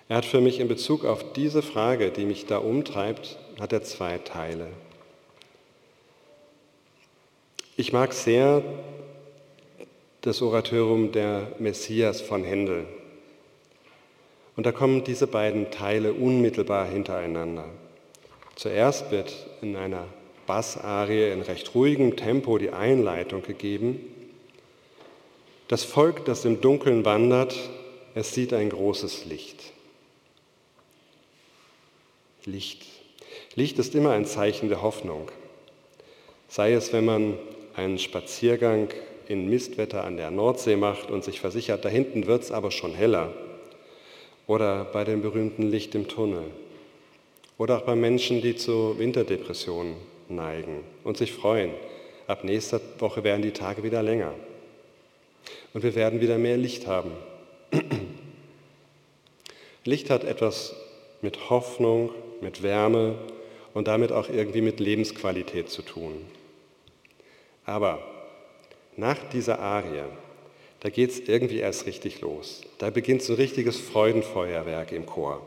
Er 0.10 0.18
hat 0.18 0.26
für 0.26 0.42
mich 0.42 0.60
in 0.60 0.68
Bezug 0.68 1.06
auf 1.06 1.34
diese 1.34 1.62
Frage, 1.62 2.10
die 2.10 2.26
mich 2.26 2.48
da 2.48 2.58
umtreibt, 2.58 3.38
hat 3.60 3.74
er 3.74 3.84
zwei 3.84 4.18
Teile. 4.18 4.68
Ich 7.78 7.92
mag 7.94 8.14
sehr 8.14 8.64
das 10.22 10.42
Oratorium 10.42 11.12
der 11.12 11.52
Messias 11.60 12.22
von 12.22 12.44
Händel. 12.44 12.86
Und 14.56 14.66
da 14.66 14.72
kommen 14.72 15.04
diese 15.04 15.28
beiden 15.28 15.70
Teile 15.72 16.14
unmittelbar 16.14 16.88
hintereinander. 16.88 17.66
Zuerst 18.56 19.12
wird 19.12 19.34
in 19.62 19.76
einer 19.76 20.08
Bassarie 20.48 21.32
in 21.32 21.42
recht 21.42 21.76
ruhigem 21.76 22.16
Tempo 22.16 22.58
die 22.58 22.72
Einleitung 22.72 23.42
gegeben. 23.42 24.00
Das 25.68 25.84
Volk, 25.84 26.26
das 26.26 26.46
im 26.46 26.62
Dunkeln 26.62 27.06
wandert, 27.06 27.56
es 28.14 28.34
sieht 28.34 28.54
ein 28.54 28.70
großes 28.70 29.26
Licht. 29.26 29.74
Licht. 32.46 32.95
Licht 33.56 33.80
ist 33.80 33.96
immer 33.96 34.12
ein 34.12 34.26
Zeichen 34.26 34.68
der 34.68 34.82
Hoffnung. 34.82 35.32
Sei 36.50 36.74
es, 36.74 36.92
wenn 36.92 37.06
man 37.06 37.38
einen 37.74 38.00
Spaziergang 38.00 38.90
in 39.28 39.50
Mistwetter 39.50 40.04
an 40.04 40.18
der 40.18 40.30
Nordsee 40.30 40.76
macht 40.76 41.10
und 41.10 41.24
sich 41.24 41.40
versichert, 41.40 41.86
da 41.86 41.90
hinten 41.90 42.28
wird 42.28 42.44
es 42.44 42.52
aber 42.52 42.70
schon 42.70 42.94
heller. 42.94 43.34
Oder 44.46 44.84
bei 44.84 45.06
dem 45.06 45.22
berühmten 45.22 45.64
Licht 45.72 45.96
im 45.96 46.10
Tunnel. 46.10 46.44
Oder 47.58 47.78
auch 47.78 47.84
bei 47.84 47.96
Menschen, 47.96 48.42
die 48.42 48.58
zu 48.58 49.00
Winterdepressionen 49.00 49.96
neigen 50.28 50.84
und 51.06 51.16
sich 51.16 51.32
freuen. 51.32 51.72
Ab 52.28 52.44
nächster 52.44 52.82
Woche 53.00 53.24
werden 53.24 53.42
die 53.42 53.52
Tage 53.52 53.84
wieder 53.84 54.04
länger. 54.04 54.34
Und 55.74 55.84
wir 55.84 55.96
werden 55.96 56.20
wieder 56.20 56.38
mehr 56.38 56.58
Licht 56.58 56.88
haben. 56.88 57.12
Licht 59.86 60.10
hat 60.10 60.26
etwas 60.26 60.76
mit 61.22 61.50
Hoffnung, 61.50 62.12
mit 62.42 62.62
Wärme 62.62 63.16
und 63.76 63.90
damit 63.90 64.12
auch 64.14 64.30
irgendwie 64.30 64.62
mit 64.62 64.80
Lebensqualität 64.80 65.70
zu 65.70 65.84
tun. 65.84 66.26
Aber 67.66 68.00
nach 68.96 69.18
dieser 69.32 69.60
Arie, 69.60 70.06
da 70.80 70.90
geht 70.90 71.12
es 71.12 71.20
irgendwie 71.20 71.60
erst 71.60 71.86
richtig 71.86 72.22
los. 72.22 72.62
Da 72.78 72.90
beginnt 72.90 73.22
so 73.22 73.34
ein 73.34 73.38
richtiges 73.38 73.78
Freudenfeuerwerk 73.78 74.94
im 74.94 75.06
Chor. 75.06 75.46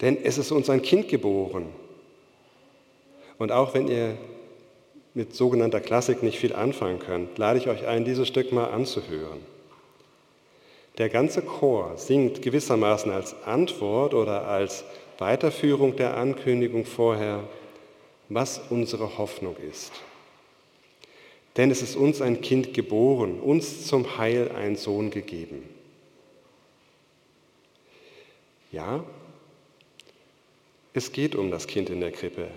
Denn 0.00 0.16
es 0.24 0.38
ist 0.38 0.52
uns 0.52 0.70
ein 0.70 0.80
Kind 0.80 1.08
geboren. 1.08 1.66
Und 3.36 3.52
auch 3.52 3.74
wenn 3.74 3.86
ihr 3.86 4.16
mit 5.12 5.34
sogenannter 5.34 5.80
Klassik 5.80 6.22
nicht 6.22 6.38
viel 6.38 6.54
anfangen 6.54 6.98
könnt, 6.98 7.36
lade 7.36 7.58
ich 7.58 7.68
euch 7.68 7.86
ein, 7.86 8.06
dieses 8.06 8.26
Stück 8.26 8.52
mal 8.52 8.70
anzuhören. 8.70 9.40
Der 10.96 11.10
ganze 11.10 11.42
Chor 11.42 11.98
singt 11.98 12.40
gewissermaßen 12.40 13.12
als 13.12 13.34
Antwort 13.44 14.14
oder 14.14 14.46
als 14.46 14.84
Weiterführung 15.18 15.96
der 15.96 16.16
Ankündigung 16.16 16.84
vorher, 16.84 17.44
was 18.28 18.60
unsere 18.70 19.18
Hoffnung 19.18 19.56
ist. 19.56 19.92
Denn 21.56 21.70
es 21.70 21.82
ist 21.82 21.94
uns 21.94 22.20
ein 22.20 22.40
Kind 22.40 22.74
geboren, 22.74 23.38
uns 23.40 23.86
zum 23.86 24.18
Heil 24.18 24.50
ein 24.56 24.76
Sohn 24.76 25.10
gegeben. 25.10 25.62
Ja, 28.72 29.04
es 30.94 31.12
geht 31.12 31.36
um 31.36 31.50
das 31.50 31.68
Kind 31.68 31.90
in 31.90 32.00
der 32.00 32.10
Krippe, 32.10 32.48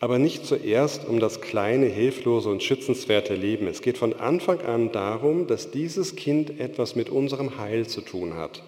aber 0.00 0.18
nicht 0.18 0.46
zuerst 0.46 1.06
um 1.06 1.20
das 1.20 1.42
kleine, 1.42 1.86
hilflose 1.86 2.48
und 2.48 2.62
schützenswerte 2.62 3.34
Leben. 3.34 3.66
Es 3.66 3.82
geht 3.82 3.98
von 3.98 4.14
Anfang 4.14 4.60
an 4.62 4.90
darum, 4.90 5.46
dass 5.46 5.70
dieses 5.70 6.16
Kind 6.16 6.58
etwas 6.58 6.96
mit 6.96 7.10
unserem 7.10 7.58
Heil 7.58 7.86
zu 7.86 8.00
tun 8.00 8.34
hat. 8.34 8.62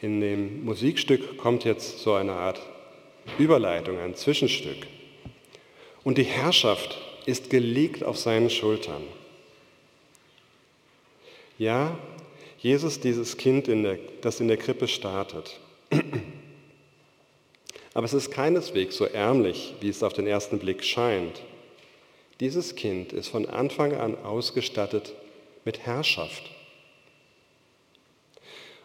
In 0.00 0.20
dem 0.20 0.64
Musikstück 0.64 1.38
kommt 1.38 1.64
jetzt 1.64 1.98
so 2.00 2.14
eine 2.14 2.32
Art 2.32 2.60
Überleitung, 3.36 3.98
ein 3.98 4.14
Zwischenstück. 4.14 4.86
Und 6.04 6.18
die 6.18 6.24
Herrschaft 6.24 6.98
ist 7.26 7.50
gelegt 7.50 8.04
auf 8.04 8.16
seinen 8.16 8.48
Schultern. 8.48 9.02
Ja, 11.58 11.98
Jesus, 12.60 13.00
dieses 13.00 13.36
Kind, 13.36 13.66
in 13.68 13.82
der, 13.82 13.98
das 14.20 14.40
in 14.40 14.48
der 14.48 14.56
Krippe 14.56 14.86
startet. 14.86 15.58
Aber 17.94 18.04
es 18.04 18.12
ist 18.12 18.30
keineswegs 18.30 18.96
so 18.96 19.04
ärmlich, 19.04 19.74
wie 19.80 19.88
es 19.88 20.04
auf 20.04 20.12
den 20.12 20.28
ersten 20.28 20.60
Blick 20.60 20.84
scheint. 20.84 21.42
Dieses 22.38 22.76
Kind 22.76 23.12
ist 23.12 23.28
von 23.28 23.46
Anfang 23.46 23.94
an 23.94 24.16
ausgestattet 24.24 25.12
mit 25.64 25.80
Herrschaft. 25.80 26.50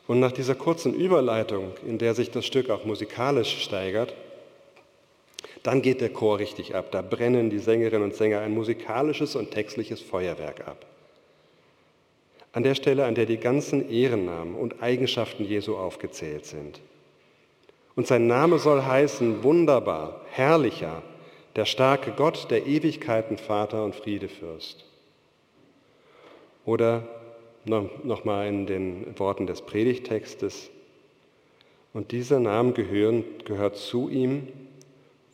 Und 0.07 0.19
nach 0.19 0.31
dieser 0.31 0.55
kurzen 0.55 0.93
Überleitung, 0.93 1.71
in 1.85 1.97
der 1.97 2.13
sich 2.13 2.29
das 2.29 2.45
Stück 2.45 2.69
auch 2.69 2.83
musikalisch 2.85 3.63
steigert, 3.63 4.13
dann 5.63 5.81
geht 5.81 6.01
der 6.01 6.09
Chor 6.09 6.39
richtig 6.39 6.75
ab. 6.75 6.91
Da 6.91 7.01
brennen 7.01 7.49
die 7.49 7.59
Sängerinnen 7.59 8.03
und 8.03 8.15
Sänger 8.15 8.41
ein 8.41 8.53
musikalisches 8.53 9.35
und 9.35 9.51
textliches 9.51 10.01
Feuerwerk 10.01 10.67
ab. 10.67 10.85
An 12.51 12.63
der 12.63 12.75
Stelle, 12.75 13.05
an 13.05 13.15
der 13.15 13.25
die 13.25 13.37
ganzen 13.37 13.89
Ehrennamen 13.89 14.55
und 14.55 14.83
Eigenschaften 14.83 15.45
Jesu 15.45 15.75
aufgezählt 15.75 16.45
sind. 16.45 16.81
Und 17.95 18.07
sein 18.07 18.27
Name 18.27 18.59
soll 18.59 18.83
heißen 18.83 19.43
wunderbar, 19.43 20.21
herrlicher, 20.31 21.01
der 21.55 21.65
starke 21.65 22.11
Gott, 22.11 22.47
der 22.49 22.65
Ewigkeiten 22.65 23.37
Vater 23.37 23.83
und 23.85 23.95
Friedefürst. 23.95 24.85
Oder 26.65 27.07
nochmal 27.65 28.47
in 28.47 28.65
den 28.65 29.19
Worten 29.19 29.47
des 29.47 29.61
Predigtextes. 29.61 30.69
Und 31.93 32.11
dieser 32.11 32.39
Name 32.39 32.73
gehören, 32.73 33.23
gehört 33.45 33.77
zu 33.77 34.09
ihm, 34.09 34.47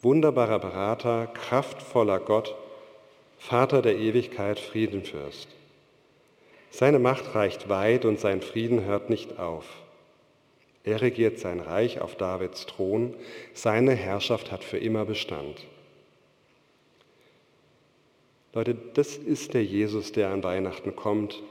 wunderbarer 0.01 0.59
Berater, 0.59 1.27
kraftvoller 1.27 2.19
Gott, 2.19 2.55
Vater 3.38 3.81
der 3.81 3.98
Ewigkeit, 3.98 4.59
Friedenfürst. 4.59 5.48
Seine 6.71 7.00
Macht 7.00 7.36
reicht 7.36 7.69
weit 7.69 8.05
und 8.05 8.19
sein 8.19 8.41
Frieden 8.41 8.86
hört 8.86 9.09
nicht 9.09 9.39
auf. 9.39 9.65
Er 10.83 11.01
regiert 11.01 11.39
sein 11.39 11.59
Reich 11.59 12.01
auf 12.01 12.15
Davids 12.15 12.65
Thron, 12.65 13.13
seine 13.53 13.93
Herrschaft 13.93 14.51
hat 14.51 14.63
für 14.63 14.77
immer 14.77 15.05
Bestand. 15.05 15.65
Leute, 18.53 18.75
das 18.93 19.17
ist 19.17 19.53
der 19.53 19.63
Jesus, 19.63 20.12
der 20.12 20.29
an 20.29 20.43
Weihnachten 20.43 20.95
kommt, 20.95 21.41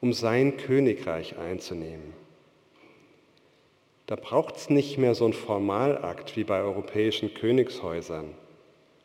um 0.00 0.12
sein 0.12 0.56
Königreich 0.56 1.38
einzunehmen. 1.38 2.14
Da 4.06 4.16
braucht 4.16 4.56
es 4.56 4.70
nicht 4.70 4.98
mehr 4.98 5.14
so 5.14 5.24
einen 5.24 5.34
Formalakt 5.34 6.36
wie 6.36 6.44
bei 6.44 6.60
europäischen 6.60 7.32
Königshäusern, 7.32 8.34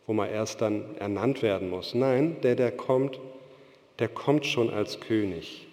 wo 0.07 0.13
man 0.13 0.29
erst 0.29 0.61
dann 0.61 0.97
ernannt 0.97 1.43
werden 1.43 1.69
muss. 1.69 1.93
Nein, 1.93 2.37
der, 2.41 2.55
der 2.55 2.71
kommt, 2.71 3.19
der 3.99 4.07
kommt 4.07 4.45
schon 4.45 4.71
als 4.71 4.99
König. 4.99 5.67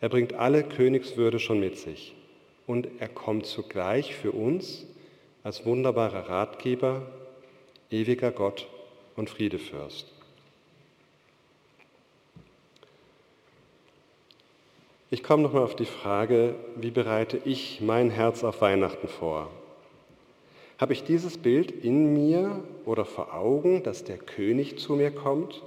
Er 0.00 0.08
bringt 0.08 0.32
alle 0.34 0.62
Königswürde 0.62 1.38
schon 1.38 1.60
mit 1.60 1.76
sich 1.76 2.14
und 2.66 2.88
er 2.98 3.08
kommt 3.08 3.46
zugleich 3.46 4.14
für 4.14 4.32
uns 4.32 4.86
als 5.42 5.66
wunderbarer 5.66 6.28
Ratgeber, 6.28 7.02
ewiger 7.90 8.30
Gott 8.30 8.68
und 9.16 9.28
Friedefürst. 9.28 10.17
Ich 15.10 15.22
komme 15.22 15.42
nochmal 15.42 15.62
auf 15.62 15.74
die 15.74 15.86
Frage, 15.86 16.54
wie 16.76 16.90
bereite 16.90 17.40
ich 17.44 17.80
mein 17.80 18.10
Herz 18.10 18.44
auf 18.44 18.60
Weihnachten 18.60 19.08
vor? 19.08 19.50
Habe 20.76 20.92
ich 20.92 21.02
dieses 21.02 21.38
Bild 21.38 21.70
in 21.70 22.12
mir 22.12 22.62
oder 22.84 23.06
vor 23.06 23.32
Augen, 23.32 23.82
dass 23.82 24.04
der 24.04 24.18
König 24.18 24.78
zu 24.78 24.96
mir 24.96 25.10
kommt? 25.10 25.62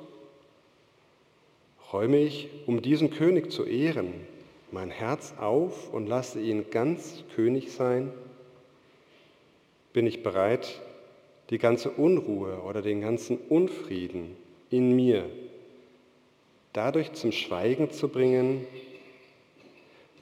Räume 1.92 2.20
ich, 2.20 2.50
um 2.68 2.84
diesen 2.84 3.10
König 3.10 3.52
zu 3.52 3.66
ehren, 3.66 4.14
mein 4.72 4.92
Herz 4.92 5.34
auf 5.40 5.92
und 5.92 6.08
lasse 6.08 6.40
ihn 6.40 6.70
ganz 6.70 7.24
König 7.36 7.72
sein? 7.72 8.14
Bin 9.92 10.06
ich 10.06 10.22
bereit, 10.22 10.80
die 11.50 11.58
ganze 11.58 11.90
Unruhe 11.90 12.62
oder 12.62 12.84
den 12.84 13.02
ganzen 13.02 13.38
Unfrieden 13.50 14.38
in 14.70 14.96
mir 14.96 15.26
dadurch 16.74 17.14
zum 17.14 17.32
Schweigen 17.32 17.92
zu 17.92 18.08
bringen, 18.08 18.66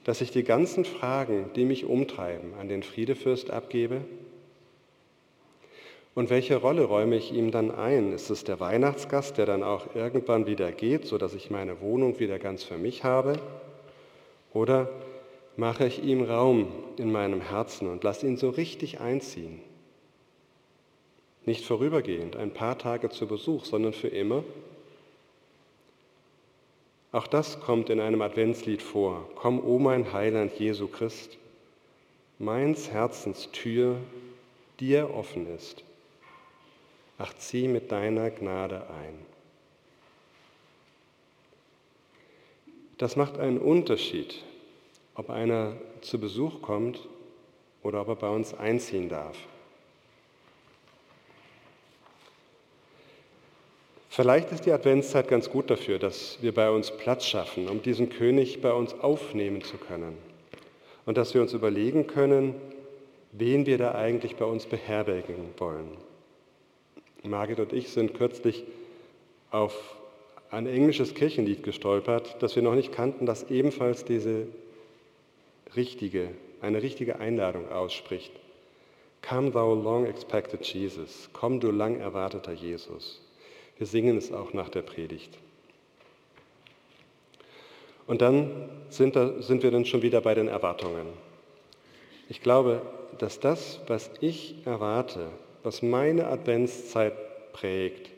dass 0.04 0.20
ich 0.20 0.30
die 0.30 0.44
ganzen 0.44 0.84
Fragen, 0.84 1.50
die 1.54 1.64
mich 1.64 1.84
umtreiben, 1.84 2.54
an 2.58 2.68
den 2.68 2.82
Friedefürst 2.82 3.50
abgebe? 3.50 4.02
Und 6.14 6.30
welche 6.30 6.56
Rolle 6.56 6.84
räume 6.84 7.16
ich 7.16 7.32
ihm 7.32 7.50
dann 7.50 7.70
ein? 7.70 8.12
Ist 8.12 8.30
es 8.30 8.44
der 8.44 8.60
Weihnachtsgast, 8.60 9.38
der 9.38 9.46
dann 9.46 9.62
auch 9.62 9.94
irgendwann 9.94 10.46
wieder 10.46 10.72
geht, 10.72 11.06
sodass 11.06 11.34
ich 11.34 11.50
meine 11.50 11.80
Wohnung 11.80 12.18
wieder 12.18 12.38
ganz 12.38 12.64
für 12.64 12.78
mich 12.78 13.04
habe? 13.04 13.38
Oder 14.52 14.88
mache 15.56 15.86
ich 15.86 16.02
ihm 16.02 16.22
Raum 16.22 16.68
in 16.96 17.12
meinem 17.12 17.40
Herzen 17.40 17.88
und 17.88 18.02
lasse 18.02 18.26
ihn 18.26 18.36
so 18.36 18.50
richtig 18.50 19.00
einziehen? 19.00 19.60
Nicht 21.46 21.64
vorübergehend, 21.64 22.36
ein 22.36 22.52
paar 22.52 22.76
Tage 22.76 23.08
zu 23.10 23.26
Besuch, 23.26 23.64
sondern 23.64 23.92
für 23.92 24.08
immer 24.08 24.42
auch 27.12 27.26
das 27.26 27.60
kommt 27.60 27.90
in 27.90 28.00
einem 28.00 28.22
Adventslied 28.22 28.82
vor. 28.82 29.28
Komm, 29.34 29.62
o 29.64 29.78
mein 29.78 30.12
Heiland 30.12 30.58
Jesu 30.58 30.86
Christ, 30.86 31.38
meins 32.38 32.90
Herzens 32.90 33.50
Tür 33.52 33.96
dir 34.78 35.12
offen 35.14 35.52
ist. 35.54 35.84
Ach, 37.18 37.34
zieh 37.34 37.68
mit 37.68 37.92
deiner 37.92 38.30
Gnade 38.30 38.86
ein. 38.88 39.18
Das 42.96 43.16
macht 43.16 43.38
einen 43.38 43.58
Unterschied, 43.58 44.42
ob 45.14 45.30
einer 45.30 45.76
zu 46.00 46.18
Besuch 46.20 46.62
kommt 46.62 47.08
oder 47.82 48.02
ob 48.02 48.08
er 48.08 48.16
bei 48.16 48.28
uns 48.28 48.54
einziehen 48.54 49.08
darf. 49.08 49.36
Vielleicht 54.12 54.50
ist 54.50 54.66
die 54.66 54.72
Adventszeit 54.72 55.28
ganz 55.28 55.50
gut 55.50 55.70
dafür, 55.70 56.00
dass 56.00 56.38
wir 56.42 56.52
bei 56.52 56.68
uns 56.68 56.90
Platz 56.90 57.26
schaffen, 57.26 57.68
um 57.68 57.80
diesen 57.80 58.10
König 58.10 58.60
bei 58.60 58.72
uns 58.72 58.92
aufnehmen 58.92 59.62
zu 59.62 59.76
können. 59.76 60.18
Und 61.06 61.16
dass 61.16 61.32
wir 61.32 61.40
uns 61.40 61.52
überlegen 61.52 62.08
können, 62.08 62.56
wen 63.30 63.66
wir 63.66 63.78
da 63.78 63.94
eigentlich 63.94 64.34
bei 64.34 64.44
uns 64.44 64.66
beherbergen 64.66 65.50
wollen. 65.58 65.96
Margit 67.22 67.60
und 67.60 67.72
ich 67.72 67.90
sind 67.90 68.14
kürzlich 68.14 68.64
auf 69.52 69.96
ein 70.50 70.66
englisches 70.66 71.14
Kirchenlied 71.14 71.62
gestolpert, 71.62 72.36
das 72.40 72.56
wir 72.56 72.64
noch 72.64 72.74
nicht 72.74 72.90
kannten, 72.90 73.26
das 73.26 73.48
ebenfalls 73.48 74.04
diese 74.04 74.48
richtige, 75.76 76.30
eine 76.60 76.82
richtige 76.82 77.20
Einladung 77.20 77.70
ausspricht. 77.70 78.32
Come 79.22 79.52
thou 79.52 79.72
long 79.72 80.06
expected 80.06 80.64
Jesus, 80.66 81.30
komm 81.32 81.60
du 81.60 81.70
lang 81.70 82.00
erwarteter 82.00 82.52
Jesus. 82.52 83.20
Wir 83.80 83.86
singen 83.86 84.18
es 84.18 84.30
auch 84.30 84.52
nach 84.52 84.68
der 84.68 84.82
Predigt. 84.82 85.38
Und 88.06 88.20
dann 88.20 88.68
sind, 88.90 89.16
da, 89.16 89.40
sind 89.40 89.62
wir 89.62 89.70
dann 89.70 89.86
schon 89.86 90.02
wieder 90.02 90.20
bei 90.20 90.34
den 90.34 90.48
Erwartungen. 90.48 91.06
Ich 92.28 92.42
glaube, 92.42 92.82
dass 93.16 93.40
das, 93.40 93.80
was 93.86 94.10
ich 94.20 94.66
erwarte, 94.66 95.28
was 95.62 95.80
meine 95.80 96.26
Adventszeit 96.26 97.14
prägt, 97.54 98.10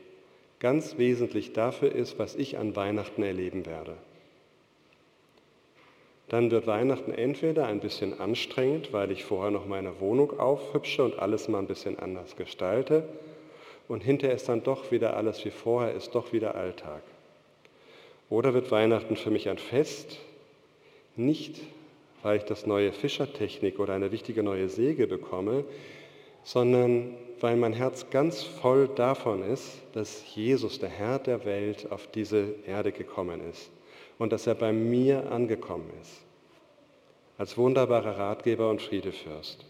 ganz 0.59 0.99
wesentlich 0.99 1.53
dafür 1.53 1.93
ist, 1.93 2.19
was 2.19 2.35
ich 2.35 2.59
an 2.59 2.75
Weihnachten 2.75 3.23
erleben 3.23 3.65
werde. 3.65 3.95
Dann 6.29 6.51
wird 6.51 6.67
Weihnachten 6.67 7.13
entweder 7.13 7.67
ein 7.67 7.79
bisschen 7.79 8.19
anstrengend, 8.19 8.93
weil 8.93 9.13
ich 9.13 9.23
vorher 9.23 9.53
noch 9.53 9.67
meine 9.67 10.01
Wohnung 10.01 10.41
aufhübsche 10.41 11.05
und 11.05 11.21
alles 11.21 11.47
mal 11.47 11.61
ein 11.61 11.69
bisschen 11.69 12.01
anders 12.01 12.35
gestalte, 12.35 13.05
und 13.93 14.03
hinterher 14.03 14.35
ist 14.35 14.49
dann 14.49 14.63
doch 14.63 14.91
wieder 14.91 15.19
alles 15.19 15.45
wie 15.45 15.51
vorher, 15.51 15.93
ist 15.93 16.15
doch 16.15 16.33
wieder 16.33 16.55
Alltag. 16.55 17.03
Oder 18.31 18.55
wird 18.55 18.71
Weihnachten 18.71 19.17
für 19.17 19.31
mich 19.31 19.51
ein 19.51 19.59
Fest, 19.59 20.19
nicht 21.15 21.61
weil 22.23 22.39
ich 22.39 22.45
das 22.45 22.65
neue 22.65 22.91
Fischertechnik 22.93 23.79
oder 23.79 23.93
eine 23.93 24.11
wichtige 24.11 24.43
neue 24.43 24.71
Säge 24.71 25.07
bekomme, 25.07 25.65
sondern 26.43 27.13
weil 27.41 27.57
mein 27.57 27.75
Herz 27.75 28.09
ganz 28.09 28.43
voll 28.43 28.89
davon 28.89 29.43
ist, 29.43 29.83
dass 29.93 30.25
Jesus, 30.35 30.79
der 30.79 30.89
Herr 30.89 31.19
der 31.19 31.45
Welt, 31.45 31.93
auf 31.93 32.07
diese 32.07 32.55
Erde 32.67 32.93
gekommen 32.93 33.43
ist 33.51 33.71
und 34.17 34.33
dass 34.33 34.47
er 34.47 34.55
bei 34.55 34.73
mir 34.73 35.31
angekommen 35.31 35.91
ist, 36.01 36.23
als 37.37 37.59
wunderbarer 37.59 38.17
Ratgeber 38.17 38.71
und 38.71 38.81
Friedefürst. 38.81 39.67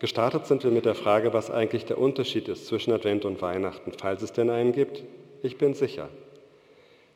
Gestartet 0.00 0.46
sind 0.46 0.64
wir 0.64 0.70
mit 0.70 0.84
der 0.84 0.94
Frage, 0.94 1.32
was 1.32 1.50
eigentlich 1.50 1.84
der 1.84 1.98
Unterschied 1.98 2.48
ist 2.48 2.66
zwischen 2.66 2.92
Advent 2.92 3.24
und 3.24 3.40
Weihnachten, 3.40 3.92
falls 3.92 4.22
es 4.22 4.32
denn 4.32 4.50
einen 4.50 4.72
gibt. 4.72 5.02
Ich 5.42 5.56
bin 5.56 5.74
sicher, 5.74 6.08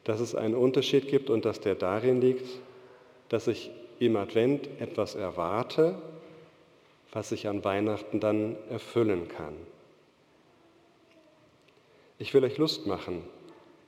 dass 0.05 0.21
es 0.21 0.35
einen 0.35 0.55
Unterschied 0.55 1.09
gibt 1.09 1.29
und 1.29 1.45
dass 1.45 1.61
der 1.61 1.75
darin 1.75 2.21
liegt, 2.21 2.47
dass 3.29 3.47
ich 3.47 3.71
im 3.99 4.17
Advent 4.17 4.69
etwas 4.81 5.17
erwarte, 5.17 6.01
was 7.13 7.31
sich 7.31 7.49
an 7.49 7.65
Weihnachten 7.65 8.21
dann 8.21 8.57
erfüllen 8.71 9.29
kann. 9.29 9.55
Ich 12.19 12.35
will 12.35 12.45
euch 12.45 12.59
Lust 12.59 12.87
machen. 12.87 13.23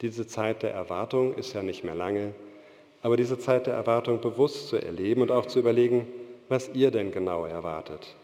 Diese 0.00 0.26
Zeit 0.26 0.62
der 0.62 0.72
Erwartung 0.72 1.35
ist 1.35 1.53
ja 1.53 1.62
nicht 1.62 1.85
mehr 1.85 1.94
lange, 1.94 2.33
aber 3.03 3.16
diese 3.16 3.38
Zeit 3.38 3.66
der 3.66 3.74
Erwartung 3.74 4.20
bewusst 4.20 4.68
zu 4.68 4.76
erleben 4.76 5.22
und 5.22 5.31
auch 5.31 5.46
zu 5.46 5.59
überlegen, 5.59 6.07
was 6.48 6.70
ihr 6.74 6.90
denn 6.90 7.12
genau 7.12 7.44
erwartet. 7.44 8.14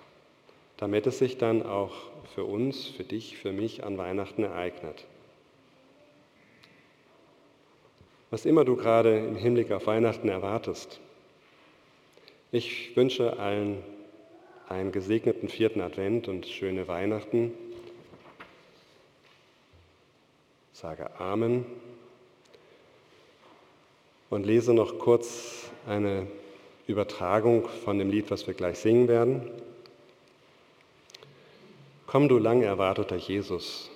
Damit 0.76 1.06
es 1.06 1.18
sich 1.18 1.38
dann 1.38 1.64
auch 1.64 1.94
für 2.34 2.44
uns, 2.44 2.86
für 2.86 3.04
dich, 3.04 3.36
für 3.36 3.52
mich 3.52 3.84
an 3.84 3.98
Weihnachten 3.98 4.42
ereignet. 4.42 5.04
Was 8.30 8.44
immer 8.44 8.64
du 8.64 8.76
gerade 8.76 9.18
im 9.18 9.36
Hinblick 9.36 9.70
auf 9.72 9.86
Weihnachten 9.86 10.28
erwartest, 10.28 11.00
ich 12.52 12.96
wünsche 12.96 13.38
allen 13.38 13.82
einen 14.68 14.92
gesegneten 14.92 15.48
vierten 15.48 15.80
Advent 15.80 16.28
und 16.28 16.46
schöne 16.46 16.88
Weihnachten. 16.88 17.52
Sage 20.72 21.18
Amen 21.20 21.64
und 24.28 24.44
lese 24.44 24.74
noch 24.74 24.98
kurz 24.98 25.70
eine 25.86 26.26
Übertragung 26.86 27.68
von 27.84 27.98
dem 27.98 28.10
Lied, 28.10 28.30
was 28.30 28.46
wir 28.46 28.54
gleich 28.54 28.78
singen 28.78 29.08
werden. 29.08 29.50
Komm, 32.16 32.28
du 32.28 32.38
lang 32.38 32.62
erwarteter 32.62 33.16
Jesus, 33.16 33.90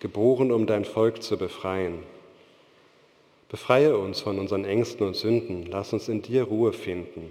geboren, 0.00 0.50
um 0.50 0.66
dein 0.66 0.86
Volk 0.86 1.22
zu 1.22 1.36
befreien. 1.36 2.02
Befreie 3.50 3.98
uns 3.98 4.22
von 4.22 4.38
unseren 4.38 4.64
Ängsten 4.64 5.06
und 5.06 5.16
Sünden, 5.16 5.66
lass 5.66 5.92
uns 5.92 6.08
in 6.08 6.22
dir 6.22 6.44
Ruhe 6.44 6.72
finden. 6.72 7.30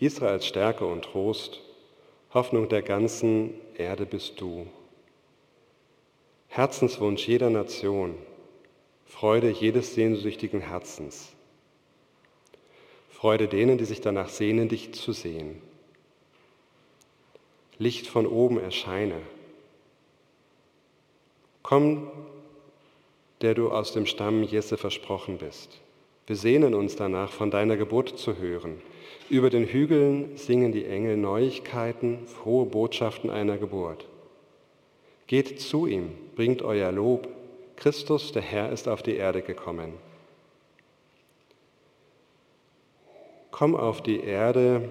Israels 0.00 0.44
Stärke 0.44 0.86
und 0.86 1.04
Trost, 1.04 1.60
Hoffnung 2.32 2.68
der 2.68 2.82
ganzen 2.82 3.54
Erde 3.78 4.06
bist 4.06 4.40
du. 4.40 4.66
Herzenswunsch 6.48 7.28
jeder 7.28 7.50
Nation, 7.50 8.16
Freude 9.06 9.50
jedes 9.50 9.94
sehnsüchtigen 9.94 10.62
Herzens. 10.62 11.32
Freude 13.08 13.46
denen, 13.46 13.78
die 13.78 13.84
sich 13.84 14.00
danach 14.00 14.30
sehnen, 14.30 14.68
dich 14.68 14.92
zu 14.94 15.12
sehen. 15.12 15.62
Licht 17.78 18.06
von 18.06 18.26
oben 18.26 18.58
erscheine. 18.58 19.20
Komm, 21.62 22.08
der 23.40 23.54
du 23.54 23.70
aus 23.70 23.92
dem 23.92 24.06
Stamm 24.06 24.42
Jesse 24.42 24.76
versprochen 24.76 25.38
bist. 25.38 25.80
Wir 26.26 26.36
sehnen 26.36 26.74
uns 26.74 26.96
danach, 26.96 27.32
von 27.32 27.50
deiner 27.50 27.76
Geburt 27.76 28.18
zu 28.18 28.38
hören. 28.38 28.80
Über 29.28 29.50
den 29.50 29.66
Hügeln 29.66 30.36
singen 30.36 30.72
die 30.72 30.84
Engel 30.84 31.16
Neuigkeiten, 31.16 32.26
frohe 32.26 32.66
Botschaften 32.66 33.30
einer 33.30 33.58
Geburt. 33.58 34.06
Geht 35.26 35.60
zu 35.60 35.86
ihm, 35.86 36.12
bringt 36.36 36.62
euer 36.62 36.92
Lob. 36.92 37.28
Christus, 37.76 38.32
der 38.32 38.42
Herr, 38.42 38.70
ist 38.70 38.88
auf 38.88 39.02
die 39.02 39.16
Erde 39.16 39.42
gekommen. 39.42 39.94
Komm 43.50 43.74
auf 43.74 44.02
die 44.02 44.20
Erde, 44.20 44.90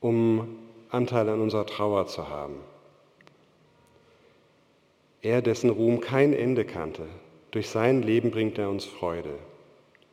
um 0.00 0.67
Anteil 0.90 1.28
an 1.28 1.40
unserer 1.40 1.66
Trauer 1.66 2.06
zu 2.06 2.28
haben. 2.28 2.56
Er, 5.20 5.42
dessen 5.42 5.68
Ruhm 5.68 6.00
kein 6.00 6.32
Ende 6.32 6.64
kannte, 6.64 7.02
durch 7.50 7.68
sein 7.68 8.02
Leben 8.02 8.30
bringt 8.30 8.58
er 8.58 8.70
uns 8.70 8.84
Freude. 8.84 9.34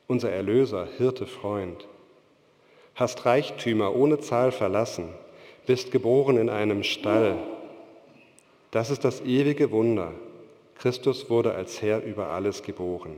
Unser 0.08 0.32
Erlöser, 0.32 0.88
Hirte, 0.98 1.28
Freund. 1.28 1.88
Hast 2.96 3.26
Reichtümer 3.26 3.96
ohne 3.96 4.20
Zahl 4.20 4.52
verlassen, 4.52 5.10
bist 5.66 5.92
geboren 5.92 6.38
in 6.38 6.50
einem 6.50 6.84
Stall. 6.84 7.38
Das 8.72 8.90
ist 8.90 9.06
das 9.06 9.22
ewige 9.22 9.72
Wunder. 9.72 10.12
Christus 10.78 11.30
wurde 11.30 11.54
als 11.54 11.82
Herr 11.82 12.04
über 12.04 12.28
alles 12.28 12.64
geboren. 12.64 13.16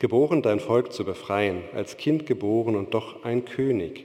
Geboren, 0.00 0.42
dein 0.42 0.58
Volk 0.58 0.92
zu 0.92 1.04
befreien, 1.04 1.62
als 1.72 1.96
Kind 1.96 2.26
geboren 2.26 2.74
und 2.74 2.94
doch 2.94 3.24
ein 3.24 3.44
König 3.44 4.04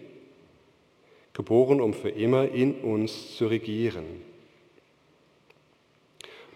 geboren, 1.39 1.80
um 1.80 1.93
für 1.93 2.10
immer 2.10 2.49
in 2.49 2.82
uns 2.82 3.38
zu 3.38 3.47
regieren. 3.47 4.04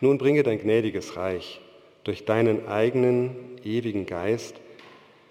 Nun 0.01 0.17
bringe 0.17 0.43
dein 0.43 0.59
gnädiges 0.59 1.15
Reich 1.15 1.61
durch 2.03 2.25
deinen 2.25 2.67
eigenen 2.67 3.33
ewigen 3.63 4.05
Geist, 4.05 4.59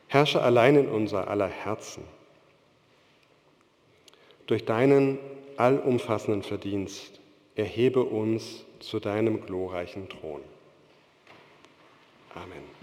herrsche 0.08 0.40
allein 0.40 0.76
in 0.76 0.88
unser 0.88 1.28
aller 1.28 1.48
Herzen. 1.48 2.02
Durch 4.46 4.64
deinen 4.64 5.18
allumfassenden 5.58 6.42
Verdienst 6.42 7.20
erhebe 7.54 8.04
uns 8.04 8.64
zu 8.80 9.00
deinem 9.00 9.44
glorreichen 9.44 10.08
Thron. 10.08 10.40
Amen. 12.34 12.81